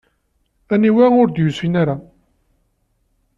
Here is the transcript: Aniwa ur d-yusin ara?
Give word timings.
Aniwa 0.73 1.05
ur 1.21 1.27
d-yusin 1.29 1.73
ara? 1.81 1.95